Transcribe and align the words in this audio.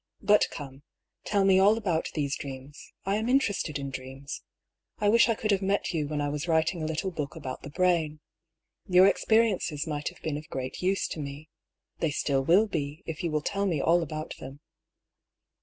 "But 0.33 0.47
come, 0.49 0.81
tell 1.25 1.45
me 1.45 1.59
all 1.59 1.77
about 1.77 2.09
these 2.15 2.35
dreams; 2.35 2.91
I 3.05 3.17
am 3.17 3.29
interested 3.29 3.77
in 3.77 3.91
dreams. 3.91 4.41
I 4.97 5.09
wish 5.09 5.29
I 5.29 5.35
could 5.35 5.51
have 5.51 5.61
met 5.61 5.93
you 5.93 6.07
when 6.07 6.21
I 6.21 6.27
was 6.29 6.47
writing 6.47 6.81
a 6.81 6.87
little 6.87 7.11
book 7.11 7.35
about 7.35 7.61
the 7.61 7.69
brain. 7.69 8.19
Your 8.87 9.05
experiences 9.05 9.85
might 9.85 10.09
have 10.09 10.19
been 10.23 10.37
of 10.37 10.49
great 10.49 10.81
use 10.81 11.07
to 11.09 11.19
me. 11.19 11.49
They 11.99 12.09
still 12.09 12.43
will 12.43 12.65
be, 12.65 13.03
if 13.05 13.21
you 13.23 13.29
will 13.29 13.43
tell 13.43 13.67
me 13.67 13.79
all 13.79 14.01
about 14.01 14.33
them." 14.39 14.59